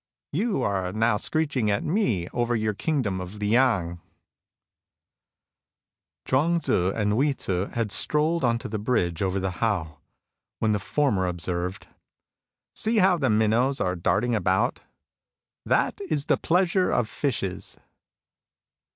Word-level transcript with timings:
Are 0.33 0.35
you 0.37 0.91
not 0.97 1.21
screeching 1.21 1.69
at 1.69 1.83
me 1.83 2.27
over 2.29 2.55
your 2.55 2.73
kingdom 2.73 3.21
of 3.21 3.35
Liang?" 3.35 4.01
Chuang 6.25 6.59
Tzu 6.59 6.91
and 6.95 7.11
Hui 7.11 7.33
Tzu 7.35 7.67
had 7.67 7.91
strolled 7.91 8.43
on 8.43 8.57
to 8.57 8.67
the 8.67 8.79
bridge 8.79 9.21
over 9.21 9.39
the 9.39 9.51
Hao, 9.61 9.99
when 10.57 10.71
the 10.71 10.79
former 10.79 11.27
ob 11.27 11.39
served:" 11.39 11.87
See 12.75 12.97
how 12.97 13.19
the 13.19 13.29
minnows 13.29 13.79
are 13.79 13.95
darting 13.95 14.33
about! 14.33 14.79
That 15.67 16.01
is 16.09 16.25
the 16.25 16.35
pleasure 16.37 16.89
of 16.89 17.07
fishes.'' 17.07 17.77